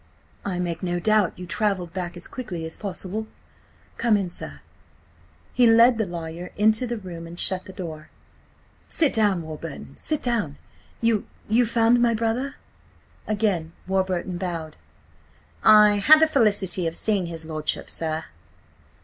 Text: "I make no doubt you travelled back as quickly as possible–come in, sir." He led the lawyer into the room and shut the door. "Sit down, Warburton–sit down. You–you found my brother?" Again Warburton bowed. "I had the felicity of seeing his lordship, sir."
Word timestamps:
"I 0.43 0.57
make 0.57 0.81
no 0.81 0.99
doubt 0.99 1.37
you 1.37 1.45
travelled 1.45 1.93
back 1.93 2.17
as 2.17 2.27
quickly 2.27 2.65
as 2.65 2.75
possible–come 2.75 4.17
in, 4.17 4.31
sir." 4.31 4.61
He 5.53 5.67
led 5.67 5.99
the 5.99 6.07
lawyer 6.07 6.49
into 6.57 6.87
the 6.87 6.97
room 6.97 7.27
and 7.27 7.39
shut 7.39 7.65
the 7.65 7.71
door. 7.71 8.09
"Sit 8.87 9.13
down, 9.13 9.43
Warburton–sit 9.43 10.23
down. 10.23 10.57
You–you 11.01 11.67
found 11.67 12.01
my 12.01 12.15
brother?" 12.15 12.55
Again 13.27 13.73
Warburton 13.85 14.39
bowed. 14.39 14.75
"I 15.63 15.97
had 15.97 16.19
the 16.19 16.25
felicity 16.25 16.87
of 16.87 16.95
seeing 16.95 17.27
his 17.27 17.45
lordship, 17.45 17.87
sir." 17.87 18.23